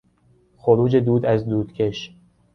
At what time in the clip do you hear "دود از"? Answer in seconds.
0.97-1.45